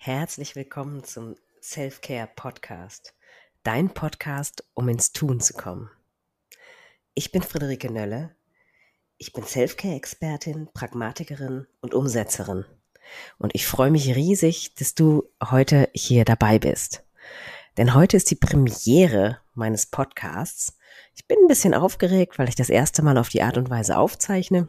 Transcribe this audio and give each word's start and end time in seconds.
Herzlich 0.00 0.54
willkommen 0.54 1.02
zum 1.02 1.34
Self-Care 1.60 2.30
Podcast. 2.36 3.14
Dein 3.64 3.90
Podcast, 3.90 4.64
um 4.72 4.88
ins 4.88 5.10
Tun 5.12 5.40
zu 5.40 5.54
kommen. 5.54 5.90
Ich 7.14 7.32
bin 7.32 7.42
Friederike 7.42 7.92
Nölle. 7.92 8.36
Ich 9.16 9.32
bin 9.32 9.42
Self-Care-Expertin, 9.42 10.68
Pragmatikerin 10.72 11.66
und 11.80 11.94
Umsetzerin. 11.94 12.64
Und 13.38 13.56
ich 13.56 13.66
freue 13.66 13.90
mich 13.90 14.14
riesig, 14.14 14.76
dass 14.76 14.94
du 14.94 15.28
heute 15.44 15.90
hier 15.92 16.24
dabei 16.24 16.60
bist. 16.60 17.04
Denn 17.76 17.92
heute 17.92 18.16
ist 18.16 18.30
die 18.30 18.36
Premiere 18.36 19.40
meines 19.54 19.86
Podcasts. 19.86 20.78
Ich 21.16 21.26
bin 21.26 21.38
ein 21.42 21.48
bisschen 21.48 21.74
aufgeregt, 21.74 22.38
weil 22.38 22.48
ich 22.48 22.54
das 22.54 22.70
erste 22.70 23.02
Mal 23.02 23.18
auf 23.18 23.30
die 23.30 23.42
Art 23.42 23.58
und 23.58 23.68
Weise 23.68 23.98
aufzeichne. 23.98 24.68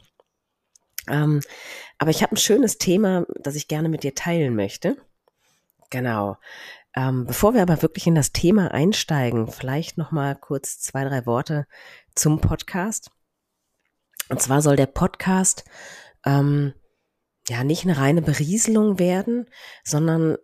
Ähm, 1.08 1.42
aber 2.00 2.10
ich 2.10 2.24
habe 2.24 2.34
ein 2.34 2.38
schönes 2.38 2.80
Thema, 2.80 3.28
das 3.36 3.56
ich 3.56 3.68
gerne 3.68 3.90
mit 3.90 4.02
dir 4.02 4.16
teilen 4.16 4.56
möchte. 4.56 4.98
Genau. 5.90 6.38
Ähm, 6.96 7.26
bevor 7.26 7.54
wir 7.54 7.62
aber 7.62 7.82
wirklich 7.82 8.08
in 8.08 8.16
das 8.16 8.32
Thema 8.32 8.72
einsteigen, 8.72 9.48
vielleicht 9.48 9.98
noch 9.98 10.12
mal 10.12 10.36
kurz 10.36 10.80
zwei, 10.80 11.04
drei 11.04 11.26
Worte 11.26 11.66
zum 12.16 12.42
Podcast. 12.42 13.12
Und 14.30 14.42
zwar 14.42 14.62
soll 14.62 14.76
der 14.76 14.88
Podcast 14.88 15.66
ähm, 16.26 16.74
ja 17.48 17.64
nicht 17.64 17.84
eine 17.84 17.98
reine 17.98 18.22
Berieselung 18.22 19.00
werden, 19.00 19.48
sondern 19.84 20.38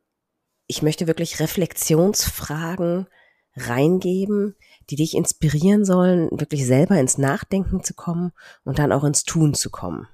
ich 0.68 0.82
möchte 0.82 1.08
wirklich 1.08 1.40
Reflexionsfragen 1.40 3.08
reingeben, 3.56 4.56
die 4.90 4.96
dich 4.96 5.16
inspirieren 5.16 5.86
sollen, 5.86 6.30
wirklich 6.32 6.66
selber 6.66 7.00
ins 7.00 7.18
Nachdenken 7.18 7.84
zu 7.84 7.94
kommen 7.94 8.32
und 8.64 8.80
dann 8.80 8.92
auch 8.92 9.04
ins 9.04 9.24
Tun 9.24 9.54
zu 9.54 9.70
kommen. 9.70 10.08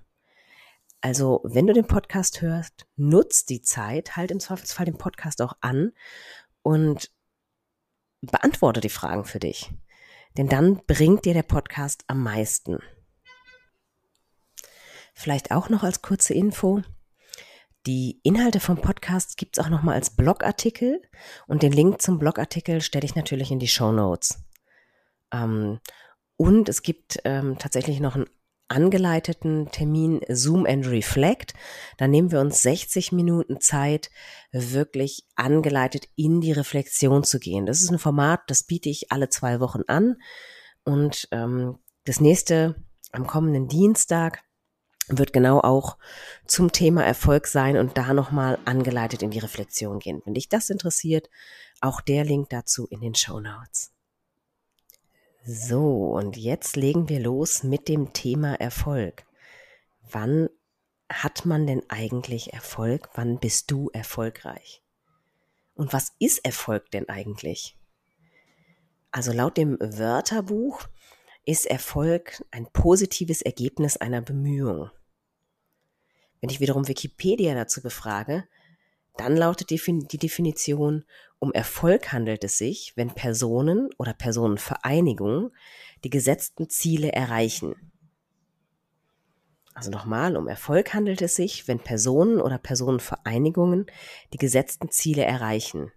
Also, 1.01 1.41
wenn 1.43 1.65
du 1.65 1.73
den 1.73 1.87
Podcast 1.87 2.41
hörst, 2.41 2.85
nutz 2.95 3.45
die 3.45 3.63
Zeit, 3.63 4.15
halt 4.15 4.29
im 4.29 4.39
Zweifelsfall 4.39 4.85
den 4.85 4.99
Podcast 4.99 5.41
auch 5.41 5.53
an 5.59 5.93
und 6.61 7.11
beantworte 8.21 8.81
die 8.81 8.89
Fragen 8.89 9.25
für 9.25 9.39
dich. 9.39 9.71
Denn 10.37 10.47
dann 10.47 10.81
bringt 10.85 11.25
dir 11.25 11.33
der 11.33 11.43
Podcast 11.43 12.03
am 12.05 12.21
meisten. 12.21 12.79
Vielleicht 15.15 15.51
auch 15.51 15.69
noch 15.69 15.83
als 15.83 16.03
kurze 16.03 16.35
Info. 16.35 16.83
Die 17.87 18.19
Inhalte 18.23 18.59
vom 18.59 18.77
Podcast 18.77 19.37
gibt's 19.37 19.57
auch 19.57 19.69
nochmal 19.69 19.95
als 19.95 20.11
Blogartikel 20.11 21.01
und 21.47 21.63
den 21.63 21.71
Link 21.71 21.99
zum 21.99 22.19
Blogartikel 22.19 22.79
stelle 22.79 23.05
ich 23.05 23.15
natürlich 23.15 23.49
in 23.49 23.59
die 23.59 23.67
Show 23.67 23.91
Notes. 23.91 24.43
Ähm, 25.33 25.79
und 26.37 26.69
es 26.69 26.83
gibt 26.83 27.19
ähm, 27.25 27.57
tatsächlich 27.57 27.99
noch 27.99 28.15
einen 28.15 28.29
angeleiteten 28.71 29.69
Termin 29.71 30.21
Zoom 30.29 30.65
and 30.65 30.87
Reflect. 30.87 31.53
Da 31.97 32.07
nehmen 32.07 32.31
wir 32.31 32.39
uns 32.39 32.61
60 32.61 33.11
Minuten 33.11 33.59
Zeit, 33.59 34.09
wirklich 34.51 35.27
angeleitet 35.35 36.07
in 36.15 36.41
die 36.41 36.53
Reflexion 36.53 37.23
zu 37.23 37.39
gehen. 37.39 37.65
Das 37.65 37.81
ist 37.81 37.91
ein 37.91 37.99
Format, 37.99 38.41
das 38.47 38.63
biete 38.63 38.89
ich 38.89 39.11
alle 39.11 39.29
zwei 39.29 39.59
Wochen 39.59 39.81
an. 39.87 40.15
Und 40.83 41.27
ähm, 41.31 41.77
das 42.05 42.19
nächste 42.19 42.75
am 43.11 43.27
kommenden 43.27 43.67
Dienstag 43.67 44.41
wird 45.07 45.33
genau 45.33 45.59
auch 45.59 45.97
zum 46.47 46.71
Thema 46.71 47.03
Erfolg 47.03 47.47
sein 47.47 47.77
und 47.77 47.97
da 47.97 48.13
nochmal 48.13 48.57
angeleitet 48.63 49.21
in 49.21 49.31
die 49.31 49.39
Reflexion 49.39 49.99
gehen. 49.99 50.21
Wenn 50.25 50.33
dich 50.33 50.47
das 50.47 50.69
interessiert, 50.69 51.29
auch 51.81 51.99
der 51.99 52.23
Link 52.23 52.49
dazu 52.49 52.87
in 52.87 53.01
den 53.01 53.15
Show 53.15 53.39
Notes. 53.39 53.91
So, 55.43 56.11
und 56.11 56.37
jetzt 56.37 56.75
legen 56.75 57.09
wir 57.09 57.19
los 57.19 57.63
mit 57.63 57.87
dem 57.87 58.13
Thema 58.13 58.53
Erfolg. 58.55 59.25
Wann 60.11 60.49
hat 61.11 61.45
man 61.45 61.65
denn 61.65 61.81
eigentlich 61.89 62.53
Erfolg? 62.53 63.09
Wann 63.15 63.39
bist 63.39 63.71
du 63.71 63.89
erfolgreich? 63.91 64.83
Und 65.73 65.93
was 65.93 66.13
ist 66.19 66.45
Erfolg 66.45 66.91
denn 66.91 67.09
eigentlich? 67.09 67.75
Also 69.09 69.31
laut 69.31 69.57
dem 69.57 69.77
Wörterbuch 69.79 70.87
ist 71.43 71.65
Erfolg 71.65 72.45
ein 72.51 72.67
positives 72.71 73.41
Ergebnis 73.41 73.97
einer 73.97 74.21
Bemühung. 74.21 74.91
Wenn 76.39 76.51
ich 76.51 76.59
wiederum 76.59 76.87
Wikipedia 76.87 77.55
dazu 77.55 77.81
befrage, 77.81 78.47
dann 79.17 79.35
lautet 79.35 79.69
die, 79.69 79.77
Definition, 80.17 81.05
um 81.39 81.51
Erfolg 81.53 82.11
handelt 82.11 82.43
es 82.43 82.57
sich, 82.57 82.93
wenn 82.95 83.13
Personen 83.13 83.89
oder 83.97 84.13
Personenvereinigungen 84.13 85.51
die 86.03 86.09
gesetzten 86.09 86.69
Ziele 86.69 87.11
erreichen. 87.11 87.75
Also 89.73 89.89
nochmal, 89.89 90.35
um 90.37 90.47
Erfolg 90.47 90.93
handelt 90.93 91.21
es 91.21 91.35
sich, 91.35 91.67
wenn 91.67 91.79
Personen 91.79 92.41
oder 92.41 92.57
Personenvereinigungen 92.57 93.85
die 94.33 94.37
gesetzten 94.37 94.91
Ziele 94.91 95.23
erreichen. 95.23 95.91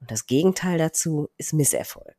Und 0.00 0.10
das 0.10 0.26
Gegenteil 0.26 0.78
dazu 0.78 1.28
ist 1.36 1.52
Misserfolg. 1.52 2.16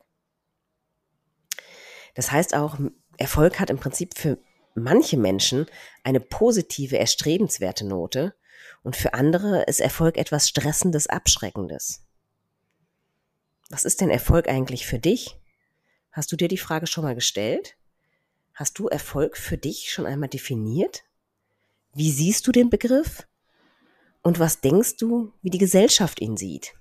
Das 2.13 2.31
heißt 2.31 2.56
auch, 2.56 2.78
Erfolg 3.18 3.59
hat 3.59 3.69
im 3.69 3.78
Prinzip 3.78 4.18
für 4.18 4.38
manche 4.75 5.18
Menschen 5.18 5.66
eine 6.03 6.19
positive, 6.19 6.97
erstrebenswerte 6.97 7.86
Note 7.86 8.36
und 8.85 8.96
für 8.96 9.16
andere 9.16 9.63
ist 9.63 9.79
Erfolg 9.79 10.16
etwas 10.16 10.47
Stressendes, 10.47 11.07
Abschreckendes. 11.07 12.06
Was 13.72 13.84
ist 13.84 14.00
denn 14.00 14.12
Erfolg 14.12 14.47
eigentlich 14.47 14.85
für 14.85 15.00
dich? 15.00 15.40
Hast 16.12 16.31
du 16.31 16.35
dir 16.35 16.47
die 16.47 16.59
Frage 16.59 16.85
schon 16.85 17.03
mal 17.03 17.16
gestellt? 17.16 17.78
Hast 18.53 18.78
du 18.78 18.88
Erfolg 18.88 19.38
für 19.38 19.57
dich 19.57 19.91
schon 19.91 20.06
einmal 20.06 20.29
definiert? 20.29 21.03
Wie 21.95 22.12
siehst 22.12 22.45
du 22.45 22.51
den 22.51 22.69
Begriff? 22.69 23.28
Und 24.22 24.38
was 24.38 24.62
denkst 24.62 24.97
du, 24.97 25.34
wie 25.41 25.50
die 25.50 25.57
Gesellschaft 25.57 26.22
ihn 26.22 26.38
sieht? 26.38 26.75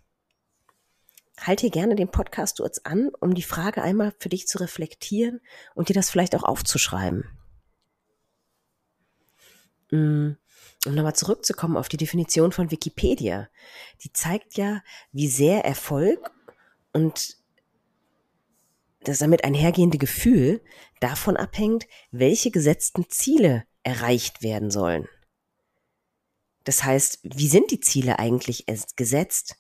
Halt 1.41 1.61
hier 1.61 1.71
gerne 1.71 1.95
den 1.97 2.11
Podcast 2.11 2.59
kurz 2.59 2.81
an, 2.81 3.13
um 3.19 3.33
die 3.33 3.43
Frage 3.43 3.81
einmal 3.81 4.13
für 4.19 4.29
dich 4.29 4.47
zu 4.47 4.59
reflektieren 4.59 5.41
und 5.75 5.89
dir 5.89 5.95
das 5.95 6.11
vielleicht 6.11 6.37
auch 6.37 6.45
aufzuschreiben. 6.45 7.25
Mm 9.91 10.33
um 10.87 10.95
nochmal 10.95 11.15
zurückzukommen 11.15 11.77
auf 11.77 11.89
die 11.89 11.97
Definition 11.97 12.53
von 12.53 12.71
Wikipedia, 12.71 13.49
die 14.03 14.13
zeigt 14.13 14.57
ja, 14.57 14.83
wie 15.13 15.29
sehr 15.29 15.65
Erfolg 15.65 16.31
und 16.93 17.37
das 19.01 19.19
damit 19.19 19.45
einhergehende 19.45 19.99
Gefühl 19.99 20.63
davon 21.01 21.37
abhängt, 21.37 21.87
welche 22.11 22.51
gesetzten 22.51 23.09
Ziele 23.11 23.65
erreicht 23.83 24.43
werden 24.43 24.71
sollen. 24.71 25.09
Das 26.65 26.83
heißt, 26.85 27.21
wie 27.23 27.49
sind 27.49 27.71
die 27.71 27.81
Ziele 27.81 28.19
eigentlich 28.19 28.65
gesetzt? 28.97 29.57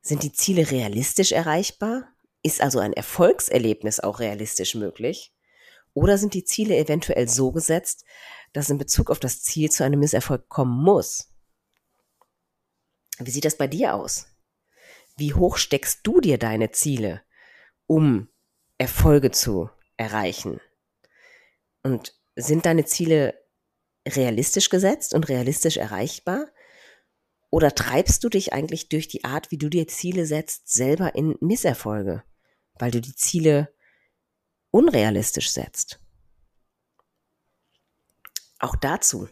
Sind 0.00 0.22
die 0.22 0.32
Ziele 0.32 0.70
realistisch 0.70 1.32
erreichbar? 1.32 2.08
Ist 2.42 2.60
also 2.60 2.78
ein 2.78 2.92
Erfolgserlebnis 2.92 3.98
auch 3.98 4.20
realistisch 4.20 4.76
möglich? 4.76 5.32
Oder 5.98 6.16
sind 6.16 6.32
die 6.34 6.44
Ziele 6.44 6.76
eventuell 6.76 7.28
so 7.28 7.50
gesetzt, 7.50 8.04
dass 8.52 8.70
in 8.70 8.78
Bezug 8.78 9.10
auf 9.10 9.18
das 9.18 9.42
Ziel 9.42 9.68
zu 9.68 9.82
einem 9.82 9.98
Misserfolg 9.98 10.48
kommen 10.48 10.80
muss. 10.80 11.34
Wie 13.18 13.32
sieht 13.32 13.44
das 13.44 13.56
bei 13.56 13.66
dir 13.66 13.94
aus? 13.94 14.28
Wie 15.16 15.34
hoch 15.34 15.56
steckst 15.56 16.00
du 16.04 16.20
dir 16.20 16.38
deine 16.38 16.70
Ziele, 16.70 17.20
um 17.88 18.28
Erfolge 18.78 19.32
zu 19.32 19.70
erreichen? 19.96 20.60
Und 21.82 22.14
sind 22.36 22.64
deine 22.64 22.84
Ziele 22.84 23.34
realistisch 24.06 24.70
gesetzt 24.70 25.14
und 25.14 25.28
realistisch 25.28 25.78
erreichbar? 25.78 26.46
Oder 27.50 27.74
treibst 27.74 28.22
du 28.22 28.28
dich 28.28 28.52
eigentlich 28.52 28.88
durch 28.88 29.08
die 29.08 29.24
Art, 29.24 29.50
wie 29.50 29.58
du 29.58 29.68
dir 29.68 29.88
Ziele 29.88 30.26
setzt, 30.26 30.72
selber 30.72 31.16
in 31.16 31.34
Misserfolge, 31.40 32.22
weil 32.74 32.92
du 32.92 33.00
die 33.00 33.16
Ziele 33.16 33.74
unrealistisch 34.70 35.50
setzt? 35.50 36.00
Auch 38.58 38.76
dazu 38.76 39.28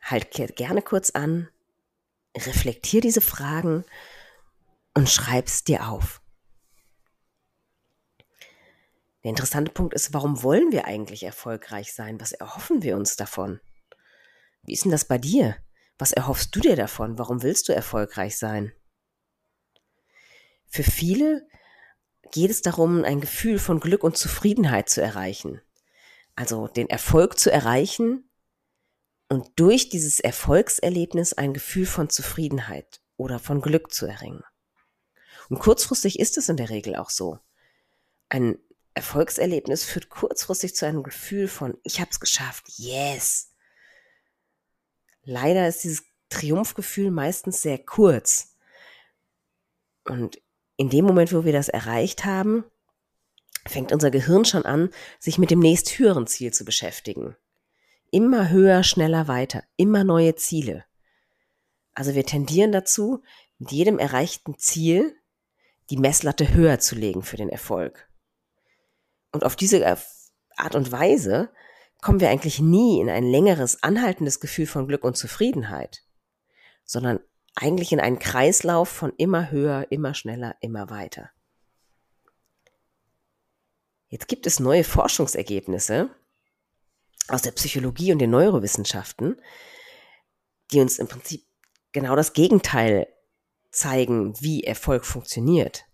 halt 0.00 0.30
gerne 0.30 0.82
kurz 0.82 1.10
an, 1.10 1.48
reflektier 2.36 3.00
diese 3.00 3.20
Fragen 3.20 3.84
und 4.94 5.08
schreib's 5.08 5.64
dir 5.64 5.88
auf. 5.88 6.20
Der 9.24 9.30
interessante 9.30 9.72
Punkt 9.72 9.94
ist, 9.94 10.12
warum 10.12 10.42
wollen 10.42 10.70
wir 10.70 10.84
eigentlich 10.84 11.22
erfolgreich 11.22 11.94
sein? 11.94 12.20
Was 12.20 12.32
erhoffen 12.32 12.82
wir 12.82 12.96
uns 12.96 13.16
davon? 13.16 13.60
Wie 14.62 14.74
ist 14.74 14.84
denn 14.84 14.92
das 14.92 15.06
bei 15.06 15.16
dir? 15.16 15.56
Was 15.98 16.12
erhoffst 16.12 16.54
du 16.54 16.60
dir 16.60 16.76
davon? 16.76 17.18
Warum 17.18 17.42
willst 17.42 17.68
du 17.68 17.74
erfolgreich 17.74 18.36
sein? 18.36 18.72
Für 20.66 20.82
viele 20.82 21.46
geht 22.32 22.50
es 22.50 22.62
darum, 22.62 23.04
ein 23.04 23.20
Gefühl 23.20 23.58
von 23.58 23.80
Glück 23.80 24.04
und 24.04 24.16
Zufriedenheit 24.16 24.88
zu 24.88 25.02
erreichen. 25.02 25.60
Also 26.36 26.68
den 26.68 26.88
Erfolg 26.88 27.38
zu 27.38 27.50
erreichen, 27.50 28.28
und 29.28 29.48
durch 29.56 29.88
dieses 29.88 30.20
Erfolgserlebnis 30.20 31.32
ein 31.32 31.54
Gefühl 31.54 31.86
von 31.86 32.10
Zufriedenheit 32.10 33.00
oder 33.16 33.38
von 33.38 33.60
Glück 33.60 33.92
zu 33.92 34.06
erringen. 34.06 34.44
Und 35.48 35.58
kurzfristig 35.58 36.18
ist 36.18 36.38
es 36.38 36.48
in 36.48 36.56
der 36.56 36.70
Regel 36.70 36.96
auch 36.96 37.10
so. 37.10 37.38
Ein 38.28 38.58
Erfolgserlebnis 38.94 39.84
führt 39.84 40.08
kurzfristig 40.08 40.74
zu 40.74 40.86
einem 40.86 41.02
Gefühl 41.02 41.48
von, 41.48 41.76
ich 41.82 42.00
habe 42.00 42.10
es 42.10 42.20
geschafft, 42.20 42.66
yes. 42.76 43.50
Leider 45.24 45.68
ist 45.68 45.84
dieses 45.84 46.04
Triumphgefühl 46.28 47.10
meistens 47.10 47.62
sehr 47.62 47.78
kurz. 47.78 48.56
Und 50.04 50.40
in 50.76 50.90
dem 50.90 51.04
Moment, 51.04 51.32
wo 51.32 51.44
wir 51.44 51.52
das 51.52 51.68
erreicht 51.68 52.24
haben, 52.24 52.64
fängt 53.66 53.92
unser 53.92 54.10
Gehirn 54.10 54.44
schon 54.44 54.64
an, 54.64 54.90
sich 55.18 55.38
mit 55.38 55.50
dem 55.50 55.60
nächst 55.60 55.98
höheren 55.98 56.26
Ziel 56.26 56.52
zu 56.52 56.64
beschäftigen. 56.64 57.36
Immer 58.10 58.50
höher, 58.50 58.82
schneller, 58.82 59.28
weiter, 59.28 59.64
immer 59.76 60.04
neue 60.04 60.34
Ziele. 60.34 60.84
Also 61.94 62.14
wir 62.14 62.26
tendieren 62.26 62.72
dazu, 62.72 63.22
mit 63.58 63.72
jedem 63.72 63.98
erreichten 63.98 64.58
Ziel 64.58 65.16
die 65.90 65.96
Messlatte 65.96 66.52
höher 66.54 66.78
zu 66.78 66.94
legen 66.94 67.22
für 67.22 67.36
den 67.36 67.48
Erfolg. 67.48 68.08
Und 69.32 69.44
auf 69.44 69.56
diese 69.56 69.84
Art 70.56 70.74
und 70.74 70.92
Weise 70.92 71.50
kommen 72.00 72.20
wir 72.20 72.30
eigentlich 72.30 72.60
nie 72.60 73.00
in 73.00 73.08
ein 73.08 73.24
längeres, 73.24 73.82
anhaltendes 73.82 74.40
Gefühl 74.40 74.66
von 74.66 74.86
Glück 74.86 75.04
und 75.04 75.16
Zufriedenheit, 75.16 76.02
sondern 76.84 77.20
eigentlich 77.54 77.92
in 77.92 78.00
einen 78.00 78.18
Kreislauf 78.18 78.88
von 78.88 79.12
immer 79.16 79.50
höher, 79.50 79.86
immer 79.90 80.14
schneller, 80.14 80.56
immer 80.60 80.90
weiter. 80.90 81.30
Jetzt 84.08 84.28
gibt 84.28 84.46
es 84.46 84.60
neue 84.60 84.84
Forschungsergebnisse 84.84 86.10
aus 87.28 87.42
der 87.42 87.52
Psychologie 87.52 88.12
und 88.12 88.18
den 88.18 88.30
Neurowissenschaften, 88.30 89.40
die 90.70 90.80
uns 90.80 90.98
im 90.98 91.08
Prinzip 91.08 91.44
genau 91.92 92.16
das 92.16 92.32
Gegenteil 92.32 93.08
zeigen, 93.70 94.40
wie 94.40 94.64
Erfolg 94.64 95.04
funktioniert. 95.04 95.84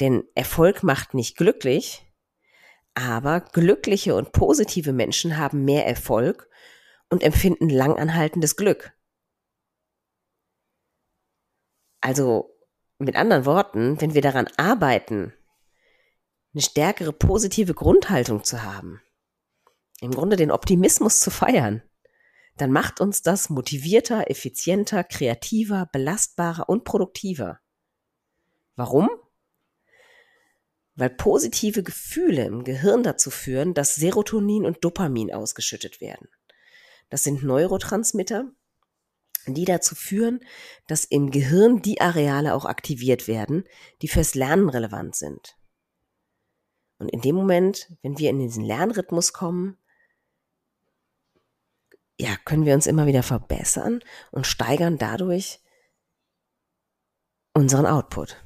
Denn 0.00 0.24
Erfolg 0.34 0.82
macht 0.82 1.14
nicht 1.14 1.36
glücklich, 1.36 2.06
aber 2.94 3.40
glückliche 3.40 4.14
und 4.14 4.32
positive 4.32 4.92
Menschen 4.92 5.36
haben 5.38 5.64
mehr 5.64 5.86
Erfolg 5.86 6.48
und 7.08 7.22
empfinden 7.22 7.68
langanhaltendes 7.68 8.56
Glück. 8.56 8.95
Also 12.06 12.56
mit 12.98 13.16
anderen 13.16 13.46
Worten, 13.46 14.00
wenn 14.00 14.14
wir 14.14 14.22
daran 14.22 14.46
arbeiten, 14.56 15.32
eine 16.54 16.62
stärkere 16.62 17.12
positive 17.12 17.74
Grundhaltung 17.74 18.44
zu 18.44 18.62
haben, 18.62 19.02
im 20.00 20.12
Grunde 20.12 20.36
den 20.36 20.52
Optimismus 20.52 21.18
zu 21.18 21.32
feiern, 21.32 21.82
dann 22.58 22.70
macht 22.70 23.00
uns 23.00 23.22
das 23.22 23.50
motivierter, 23.50 24.30
effizienter, 24.30 25.02
kreativer, 25.02 25.88
belastbarer 25.90 26.68
und 26.68 26.84
produktiver. 26.84 27.58
Warum? 28.76 29.10
Weil 30.94 31.10
positive 31.10 31.82
Gefühle 31.82 32.44
im 32.44 32.62
Gehirn 32.62 33.02
dazu 33.02 33.32
führen, 33.32 33.74
dass 33.74 33.96
Serotonin 33.96 34.64
und 34.64 34.84
Dopamin 34.84 35.34
ausgeschüttet 35.34 36.00
werden. 36.00 36.28
Das 37.10 37.24
sind 37.24 37.42
Neurotransmitter, 37.42 38.52
die 39.54 39.64
dazu 39.64 39.94
führen, 39.94 40.40
dass 40.88 41.04
im 41.04 41.30
Gehirn 41.30 41.82
die 41.82 42.00
Areale 42.00 42.54
auch 42.54 42.64
aktiviert 42.64 43.28
werden, 43.28 43.64
die 44.02 44.08
fürs 44.08 44.34
Lernen 44.34 44.68
relevant 44.68 45.14
sind. 45.16 45.56
Und 46.98 47.10
in 47.10 47.20
dem 47.20 47.34
Moment, 47.34 47.92
wenn 48.02 48.18
wir 48.18 48.30
in 48.30 48.38
diesen 48.38 48.64
Lernrhythmus 48.64 49.32
kommen, 49.32 49.76
ja, 52.18 52.34
können 52.44 52.64
wir 52.64 52.74
uns 52.74 52.86
immer 52.86 53.06
wieder 53.06 53.22
verbessern 53.22 54.00
und 54.30 54.46
steigern 54.46 54.96
dadurch 54.96 55.60
unseren 57.52 57.86
Output. 57.86 58.42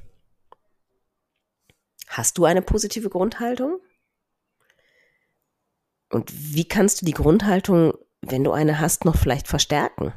Hast 2.07 2.37
du 2.37 2.43
eine 2.43 2.61
positive 2.61 3.09
Grundhaltung? 3.09 3.79
Und 6.09 6.29
wie 6.53 6.67
kannst 6.67 7.01
du 7.01 7.05
die 7.05 7.13
Grundhaltung, 7.13 7.93
wenn 8.19 8.43
du 8.43 8.51
eine 8.51 8.79
hast, 8.79 9.05
noch 9.05 9.15
vielleicht 9.15 9.47
verstärken? 9.47 10.13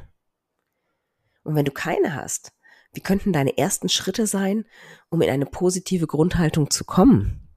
Und 1.45 1.55
wenn 1.55 1.65
du 1.65 1.71
keine 1.71 2.13
hast, 2.15 2.51
wie 2.93 3.01
könnten 3.01 3.31
deine 3.31 3.57
ersten 3.57 3.87
Schritte 3.87 4.27
sein, 4.27 4.65
um 5.09 5.21
in 5.21 5.29
eine 5.29 5.45
positive 5.45 6.07
Grundhaltung 6.07 6.69
zu 6.69 6.83
kommen? 6.83 7.47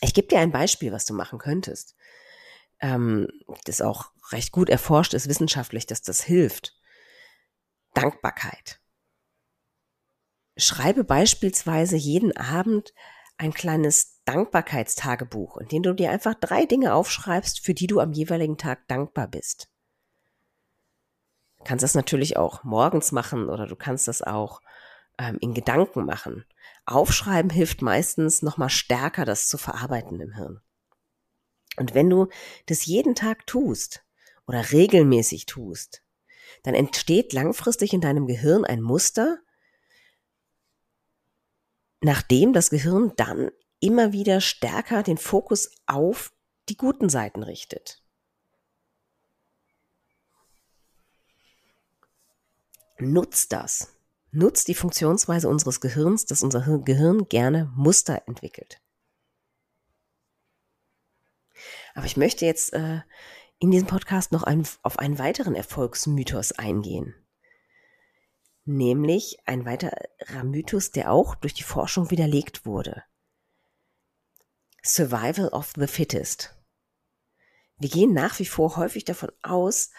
Ich 0.00 0.14
gebe 0.14 0.26
dir 0.26 0.40
ein 0.40 0.50
Beispiel, 0.50 0.90
was 0.90 1.04
du 1.04 1.14
machen 1.14 1.38
könntest 1.38 1.94
ähm, 2.80 3.28
das 3.64 3.80
auch 3.80 4.12
recht 4.32 4.52
gut 4.52 4.70
erforscht 4.70 5.14
ist 5.14 5.28
wissenschaftlich, 5.28 5.86
dass 5.86 6.02
das 6.02 6.22
hilft. 6.22 6.76
Dankbarkeit. 7.94 8.80
Schreibe 10.56 11.04
beispielsweise 11.04 11.96
jeden 11.96 12.36
Abend 12.36 12.92
ein 13.38 13.52
kleines 13.52 14.20
Dankbarkeitstagebuch, 14.24 15.56
in 15.58 15.68
dem 15.68 15.82
du 15.82 15.94
dir 15.94 16.10
einfach 16.10 16.34
drei 16.34 16.66
Dinge 16.66 16.94
aufschreibst, 16.94 17.60
für 17.60 17.74
die 17.74 17.86
du 17.86 18.00
am 18.00 18.12
jeweiligen 18.12 18.58
Tag 18.58 18.86
dankbar 18.88 19.28
bist. 19.28 19.69
Du 21.60 21.64
kannst 21.64 21.82
das 21.82 21.94
natürlich 21.94 22.36
auch 22.36 22.64
morgens 22.64 23.12
machen 23.12 23.48
oder 23.48 23.66
du 23.66 23.76
kannst 23.76 24.08
das 24.08 24.22
auch 24.22 24.60
ähm, 25.18 25.38
in 25.40 25.54
Gedanken 25.54 26.04
machen. 26.06 26.44
Aufschreiben 26.86 27.50
hilft 27.50 27.82
meistens 27.82 28.42
nochmal 28.42 28.70
stärker, 28.70 29.24
das 29.24 29.48
zu 29.48 29.58
verarbeiten 29.58 30.20
im 30.20 30.34
Hirn. 30.34 30.60
Und 31.76 31.94
wenn 31.94 32.10
du 32.10 32.28
das 32.66 32.86
jeden 32.86 33.14
Tag 33.14 33.46
tust 33.46 34.02
oder 34.46 34.72
regelmäßig 34.72 35.46
tust, 35.46 36.02
dann 36.62 36.74
entsteht 36.74 37.32
langfristig 37.32 37.92
in 37.92 38.00
deinem 38.00 38.26
Gehirn 38.26 38.64
ein 38.64 38.80
Muster, 38.80 39.38
nachdem 42.00 42.52
das 42.52 42.70
Gehirn 42.70 43.12
dann 43.16 43.50
immer 43.80 44.12
wieder 44.12 44.40
stärker 44.40 45.02
den 45.02 45.18
Fokus 45.18 45.70
auf 45.86 46.32
die 46.68 46.76
guten 46.76 47.08
Seiten 47.08 47.42
richtet. 47.42 48.02
Nutzt 53.00 53.52
das. 53.52 53.96
Nutzt 54.30 54.68
die 54.68 54.74
Funktionsweise 54.74 55.48
unseres 55.48 55.80
Gehirns, 55.80 56.26
dass 56.26 56.42
unser 56.42 56.78
Gehirn 56.78 57.28
gerne 57.28 57.72
Muster 57.74 58.22
entwickelt. 58.26 58.80
Aber 61.94 62.06
ich 62.06 62.16
möchte 62.16 62.46
jetzt 62.46 62.72
äh, 62.72 63.00
in 63.58 63.70
diesem 63.70 63.88
Podcast 63.88 64.32
noch 64.32 64.42
ein, 64.42 64.66
auf 64.82 64.98
einen 64.98 65.18
weiteren 65.18 65.54
Erfolgsmythos 65.54 66.52
eingehen. 66.52 67.14
Nämlich 68.64 69.38
ein 69.46 69.64
weiterer 69.64 70.44
Mythos, 70.44 70.92
der 70.92 71.10
auch 71.10 71.34
durch 71.34 71.54
die 71.54 71.62
Forschung 71.62 72.10
widerlegt 72.10 72.64
wurde. 72.64 73.02
Survival 74.82 75.48
of 75.48 75.72
the 75.76 75.86
Fittest. 75.86 76.56
Wir 77.78 77.88
gehen 77.88 78.12
nach 78.12 78.38
wie 78.38 78.46
vor 78.46 78.76
häufig 78.76 79.04
davon 79.04 79.32
aus, 79.42 79.90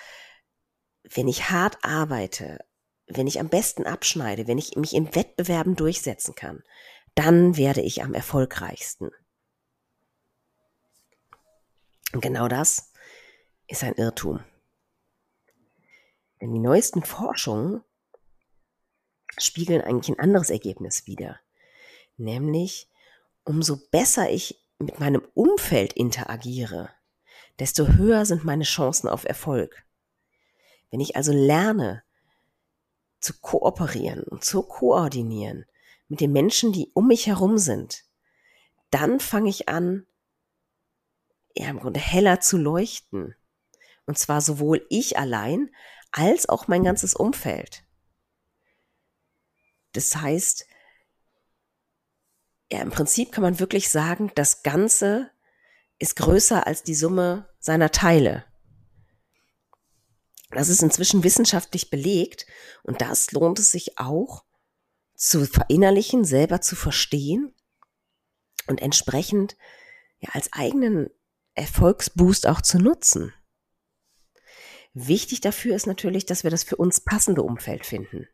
wenn 1.04 1.27
ich 1.27 1.50
hart 1.50 1.77
arbeite, 1.83 2.59
wenn 3.15 3.27
ich 3.27 3.39
am 3.39 3.49
besten 3.49 3.85
abschneide, 3.85 4.47
wenn 4.47 4.57
ich 4.57 4.75
mich 4.75 4.94
in 4.94 5.13
Wettbewerben 5.15 5.75
durchsetzen 5.75 6.35
kann, 6.35 6.63
dann 7.15 7.57
werde 7.57 7.81
ich 7.81 8.03
am 8.03 8.13
erfolgreichsten. 8.13 9.11
Und 12.13 12.21
genau 12.21 12.47
das 12.47 12.91
ist 13.68 13.83
ein 13.83 13.95
Irrtum. 13.95 14.44
Denn 16.41 16.53
die 16.53 16.59
neuesten 16.59 17.03
Forschungen 17.03 17.83
spiegeln 19.37 19.81
eigentlich 19.81 20.09
ein 20.09 20.19
anderes 20.19 20.49
Ergebnis 20.49 21.07
wider. 21.07 21.39
Nämlich, 22.18 22.89
umso 23.44 23.77
besser 23.91 24.30
ich 24.30 24.61
mit 24.80 24.99
meinem 24.99 25.25
Umfeld 25.33 25.94
interagiere, 25.94 26.89
desto 27.59 27.87
höher 27.87 28.25
sind 28.25 28.44
meine 28.44 28.63
Chancen 28.63 29.07
auf 29.07 29.23
Erfolg. 29.23 29.83
Wenn 30.89 30.99
ich 30.99 31.15
also 31.15 31.31
lerne, 31.31 32.03
zu 33.21 33.33
kooperieren 33.40 34.23
und 34.23 34.44
zu 34.44 34.63
koordinieren 34.63 35.66
mit 36.07 36.19
den 36.19 36.33
Menschen, 36.33 36.73
die 36.73 36.92
um 36.94 37.07
mich 37.07 37.28
herum 37.28 37.57
sind, 37.57 38.04
dann 38.90 39.19
fange 39.19 39.49
ich 39.49 39.69
an, 39.69 40.06
ja, 41.56 41.69
im 41.69 41.80
Grunde 41.80 41.99
heller 41.99 42.42
zu 42.42 42.57
leuchten. 42.57 43.35
Und 44.06 44.18
zwar 44.18 44.42
sowohl 44.42 44.85
ich 44.90 45.18
allein 45.18 45.73
als 46.11 46.49
auch 46.49 46.68
mein 46.68 46.83
ganzes 46.83 47.13
Umfeld. 47.13 47.83
Das 49.94 50.16
heißt, 50.16 50.66
ja, 52.71 52.81
im 52.81 52.90
Prinzip 52.90 53.31
kann 53.31 53.44
man 53.44 53.59
wirklich 53.59 53.90
sagen, 53.90 54.31
das 54.35 54.63
Ganze 54.63 55.31
ist 55.99 56.16
größer 56.16 56.66
als 56.66 56.83
die 56.83 56.95
Summe 56.95 57.49
seiner 57.59 57.92
Teile. 57.92 58.45
Das 60.51 60.69
ist 60.69 60.83
inzwischen 60.83 61.23
wissenschaftlich 61.23 61.89
belegt 61.89 62.45
und 62.83 63.01
das 63.01 63.31
lohnt 63.31 63.59
es 63.59 63.71
sich 63.71 63.97
auch 63.97 64.43
zu 65.15 65.45
verinnerlichen, 65.45 66.25
selber 66.25 66.61
zu 66.61 66.75
verstehen 66.75 67.53
und 68.67 68.81
entsprechend 68.81 69.55
ja 70.19 70.29
als 70.33 70.51
eigenen 70.53 71.09
Erfolgsboost 71.53 72.47
auch 72.47 72.61
zu 72.61 72.79
nutzen. 72.79 73.33
Wichtig 74.93 75.39
dafür 75.41 75.75
ist 75.75 75.87
natürlich, 75.87 76.25
dass 76.25 76.43
wir 76.43 76.51
das 76.51 76.63
für 76.63 76.75
uns 76.75 76.99
passende 76.99 77.43
Umfeld 77.43 77.85
finden. 77.85 78.27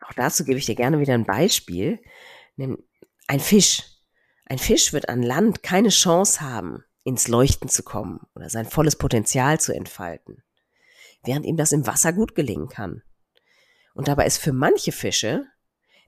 Auch 0.00 0.12
dazu 0.12 0.44
gebe 0.44 0.58
ich 0.58 0.66
dir 0.66 0.74
gerne 0.74 1.00
wieder 1.00 1.14
ein 1.14 1.24
Beispiel. 1.24 2.00
Ein 3.26 3.40
Fisch. 3.40 3.84
Ein 4.44 4.58
Fisch 4.58 4.92
wird 4.92 5.08
an 5.08 5.22
Land 5.22 5.62
keine 5.62 5.88
Chance 5.88 6.40
haben, 6.40 6.84
ins 7.06 7.28
Leuchten 7.28 7.68
zu 7.68 7.84
kommen 7.84 8.26
oder 8.34 8.50
sein 8.50 8.66
volles 8.66 8.96
Potenzial 8.96 9.60
zu 9.60 9.72
entfalten, 9.72 10.42
während 11.22 11.46
ihm 11.46 11.56
das 11.56 11.70
im 11.70 11.86
Wasser 11.86 12.12
gut 12.12 12.34
gelingen 12.34 12.68
kann. 12.68 13.02
Und 13.94 14.08
dabei 14.08 14.26
ist 14.26 14.38
für 14.38 14.52
manche 14.52 14.90
Fische 14.90 15.46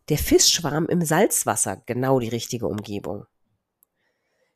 der 0.09 0.19
Fischschwarm 0.19 0.87
im 0.87 1.02
Salzwasser 1.02 1.83
genau 1.87 2.19
die 2.19 2.28
richtige 2.28 2.67
Umgebung. 2.67 3.26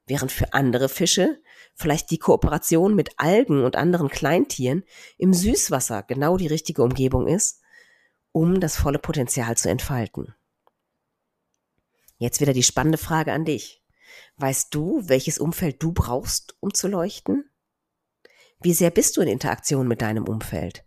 Während 0.06 0.32
für 0.32 0.52
andere 0.52 0.88
Fische 0.88 1.40
vielleicht 1.76 2.10
die 2.10 2.18
Kooperation 2.18 2.96
mit 2.96 3.20
Algen 3.20 3.64
und 3.64 3.76
anderen 3.76 4.08
Kleintieren 4.08 4.82
im 5.18 5.32
Süßwasser 5.32 6.02
genau 6.02 6.38
die 6.38 6.48
richtige 6.48 6.82
Umgebung 6.82 7.28
ist, 7.28 7.60
um 8.32 8.58
das 8.58 8.76
volle 8.76 8.98
Potenzial 8.98 9.56
zu 9.56 9.70
entfalten. 9.70 10.34
Jetzt 12.18 12.40
wieder 12.40 12.52
die 12.52 12.64
spannende 12.64 12.98
Frage 12.98 13.32
an 13.32 13.44
dich. 13.44 13.81
Weißt 14.36 14.74
du, 14.74 15.02
welches 15.08 15.38
Umfeld 15.38 15.82
du 15.82 15.92
brauchst, 15.92 16.56
um 16.60 16.74
zu 16.74 16.88
leuchten? 16.88 17.50
Wie 18.60 18.72
sehr 18.72 18.90
bist 18.90 19.16
du 19.16 19.20
in 19.20 19.28
Interaktion 19.28 19.88
mit 19.88 20.02
deinem 20.02 20.24
Umfeld? 20.24 20.84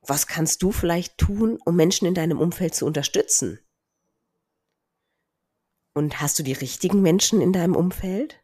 Was 0.00 0.26
kannst 0.26 0.62
du 0.62 0.70
vielleicht 0.70 1.18
tun, 1.18 1.58
um 1.64 1.76
Menschen 1.76 2.06
in 2.06 2.14
deinem 2.14 2.38
Umfeld 2.38 2.74
zu 2.74 2.86
unterstützen? 2.86 3.58
Und 5.94 6.20
hast 6.20 6.38
du 6.38 6.42
die 6.42 6.52
richtigen 6.52 7.00
Menschen 7.02 7.40
in 7.40 7.52
deinem 7.52 7.74
Umfeld? 7.74 8.40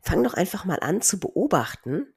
Fang 0.00 0.22
doch 0.22 0.34
einfach 0.34 0.64
mal 0.64 0.78
an 0.80 1.02
zu 1.02 1.18
beobachten, 1.18 2.14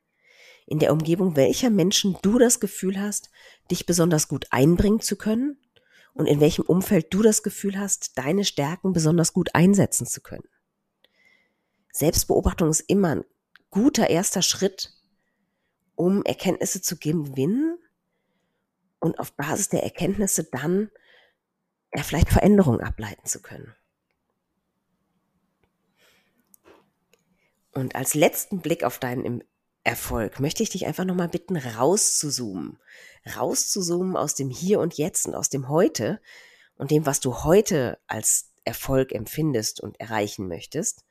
in 0.67 0.77
der 0.77 0.93
Umgebung 0.93 1.35
welcher 1.35 1.71
Menschen 1.71 2.17
du 2.21 2.37
das 2.37 2.59
Gefühl 2.59 3.01
hast, 3.01 3.31
dich 3.71 3.87
besonders 3.87 4.27
gut 4.27 4.45
einbringen 4.51 4.99
zu 4.99 5.17
können 5.17 5.57
und 6.13 6.25
in 6.25 6.39
welchem 6.39 6.65
Umfeld 6.65 7.13
du 7.13 7.21
das 7.21 7.43
Gefühl 7.43 7.79
hast, 7.79 8.17
deine 8.17 8.45
Stärken 8.45 8.93
besonders 8.93 9.33
gut 9.33 9.55
einsetzen 9.55 10.05
zu 10.05 10.21
können. 10.21 10.47
Selbstbeobachtung 11.91 12.69
ist 12.69 12.81
immer 12.81 13.15
ein 13.15 13.25
guter 13.69 14.09
erster 14.09 14.41
Schritt, 14.41 14.93
um 15.95 16.23
Erkenntnisse 16.23 16.81
zu 16.81 16.97
gewinnen 16.97 17.77
und 18.99 19.19
auf 19.19 19.33
Basis 19.33 19.69
der 19.69 19.83
Erkenntnisse 19.83 20.45
dann 20.45 20.89
ja 21.93 22.03
vielleicht 22.03 22.29
Veränderungen 22.29 22.81
ableiten 22.81 23.25
zu 23.25 23.41
können. 23.41 23.75
Und 27.71 27.95
als 27.95 28.13
letzten 28.13 28.61
Blick 28.61 28.83
auf 28.83 28.99
deinen 28.99 29.43
Erfolg 29.83 30.39
möchte 30.39 30.63
ich 30.63 30.69
dich 30.69 30.85
einfach 30.85 31.05
nochmal 31.05 31.29
bitten, 31.29 31.55
rauszuzoomen. 31.57 32.79
Rauszuzoomen 33.35 34.15
aus 34.15 34.35
dem 34.35 34.49
Hier 34.49 34.79
und 34.79 34.95
Jetzt 34.95 35.25
und 35.27 35.35
aus 35.35 35.49
dem 35.49 35.69
Heute 35.69 36.21
und 36.77 36.91
dem, 36.91 37.05
was 37.05 37.19
du 37.19 37.43
heute 37.43 37.99
als 38.07 38.51
Erfolg 38.65 39.11
empfindest 39.11 39.81
und 39.81 39.99
erreichen 39.99 40.47
möchtest. 40.47 41.05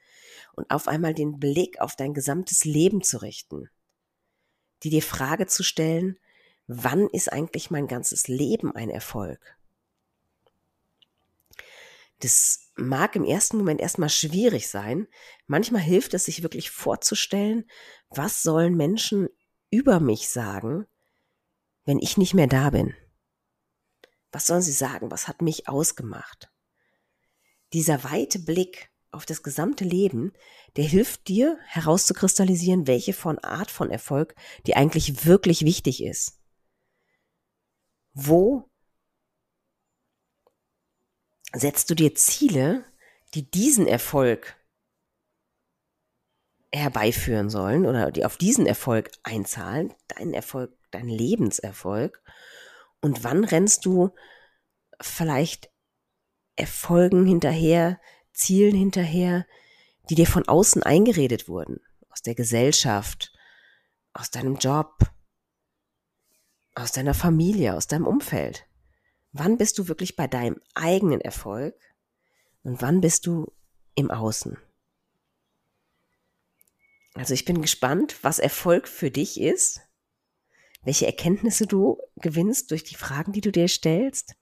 Und 0.54 0.70
auf 0.70 0.88
einmal 0.88 1.14
den 1.14 1.38
Blick 1.38 1.80
auf 1.80 1.96
dein 1.96 2.14
gesamtes 2.14 2.64
Leben 2.64 3.02
zu 3.02 3.18
richten 3.18 3.68
die 4.82 4.90
dir 4.90 5.02
Frage 5.02 5.46
zu 5.46 5.62
stellen, 5.62 6.18
wann 6.66 7.08
ist 7.08 7.32
eigentlich 7.32 7.70
mein 7.70 7.86
ganzes 7.86 8.28
Leben 8.28 8.72
ein 8.74 8.90
Erfolg? 8.90 9.56
Das 12.20 12.67
mag 12.78 13.16
im 13.16 13.24
ersten 13.24 13.58
Moment 13.58 13.80
erstmal 13.80 14.08
schwierig 14.08 14.68
sein. 14.68 15.06
Manchmal 15.46 15.82
hilft 15.82 16.14
es 16.14 16.24
sich 16.24 16.42
wirklich 16.42 16.70
vorzustellen, 16.70 17.68
was 18.08 18.42
sollen 18.42 18.76
Menschen 18.76 19.28
über 19.70 20.00
mich 20.00 20.28
sagen, 20.28 20.86
wenn 21.84 21.98
ich 21.98 22.16
nicht 22.16 22.34
mehr 22.34 22.46
da 22.46 22.70
bin? 22.70 22.94
Was 24.30 24.46
sollen 24.46 24.62
sie 24.62 24.72
sagen? 24.72 25.10
Was 25.10 25.28
hat 25.28 25.42
mich 25.42 25.68
ausgemacht? 25.68 26.50
Dieser 27.72 28.04
weite 28.04 28.38
Blick 28.38 28.90
auf 29.10 29.26
das 29.26 29.42
gesamte 29.42 29.84
Leben, 29.84 30.32
der 30.76 30.84
hilft 30.84 31.28
dir 31.28 31.58
herauszukristallisieren, 31.64 32.86
welche 32.86 33.12
von 33.12 33.38
Art 33.38 33.70
von 33.70 33.90
Erfolg 33.90 34.34
dir 34.66 34.76
eigentlich 34.76 35.24
wirklich 35.24 35.62
wichtig 35.64 36.02
ist. 36.02 36.38
Wo 38.12 38.70
setzt 41.54 41.90
du 41.90 41.94
dir 41.94 42.14
Ziele, 42.14 42.84
die 43.34 43.50
diesen 43.50 43.86
Erfolg 43.86 44.56
herbeiführen 46.72 47.48
sollen 47.48 47.86
oder 47.86 48.10
die 48.10 48.24
auf 48.24 48.36
diesen 48.36 48.66
Erfolg 48.66 49.10
einzahlen, 49.22 49.94
deinen 50.08 50.34
Erfolg, 50.34 50.76
deinen 50.90 51.08
Lebenserfolg? 51.08 52.22
Und 53.00 53.24
wann 53.24 53.44
rennst 53.44 53.86
du 53.86 54.10
vielleicht 55.00 55.70
Erfolgen 56.56 57.24
hinterher, 57.24 58.00
Zielen 58.32 58.76
hinterher, 58.76 59.46
die 60.10 60.14
dir 60.14 60.26
von 60.26 60.46
außen 60.48 60.82
eingeredet 60.82 61.48
wurden, 61.48 61.80
aus 62.10 62.22
der 62.22 62.34
Gesellschaft, 62.34 63.32
aus 64.12 64.30
deinem 64.30 64.56
Job, 64.56 64.98
aus 66.74 66.92
deiner 66.92 67.14
Familie, 67.14 67.74
aus 67.76 67.86
deinem 67.86 68.06
Umfeld. 68.06 68.67
Wann 69.38 69.56
bist 69.56 69.78
du 69.78 69.88
wirklich 69.88 70.16
bei 70.16 70.26
deinem 70.26 70.60
eigenen 70.74 71.20
Erfolg 71.20 71.74
und 72.62 72.82
wann 72.82 73.00
bist 73.00 73.26
du 73.26 73.52
im 73.94 74.10
Außen? 74.10 74.58
Also 77.14 77.34
ich 77.34 77.44
bin 77.44 77.62
gespannt, 77.62 78.16
was 78.22 78.38
Erfolg 78.38 78.88
für 78.88 79.10
dich 79.10 79.40
ist, 79.40 79.80
welche 80.82 81.06
Erkenntnisse 81.06 81.66
du 81.66 81.98
gewinnst 82.16 82.70
durch 82.70 82.84
die 82.84 82.94
Fragen, 82.94 83.32
die 83.32 83.40
du 83.40 83.50
dir 83.50 83.68
stellst 83.68 84.36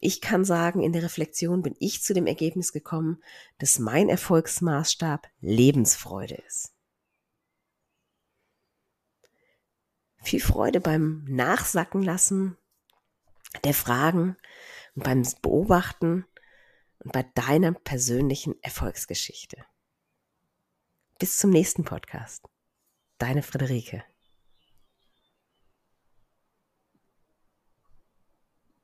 ich 0.00 0.20
kann 0.20 0.44
sagen, 0.44 0.82
in 0.82 0.92
der 0.92 1.02
Reflexion 1.02 1.62
bin 1.62 1.76
ich 1.78 2.02
zu 2.02 2.14
dem 2.14 2.26
Ergebnis 2.26 2.72
gekommen, 2.72 3.22
dass 3.58 3.78
mein 3.78 4.08
Erfolgsmaßstab 4.08 5.26
Lebensfreude 5.40 6.36
ist. 6.46 6.72
Viel 10.22 10.40
Freude 10.40 10.80
beim 10.80 11.24
Nachsacken 11.28 12.02
lassen 12.02 12.56
der 13.58 13.74
Fragen 13.74 14.36
und 14.94 15.04
beim 15.04 15.22
Beobachten 15.42 16.26
und 16.98 17.12
bei 17.12 17.22
deiner 17.34 17.72
persönlichen 17.72 18.54
Erfolgsgeschichte. 18.62 19.64
Bis 21.18 21.38
zum 21.38 21.50
nächsten 21.50 21.84
Podcast. 21.84 22.44
Deine 23.18 23.42
Friederike. 23.42 24.04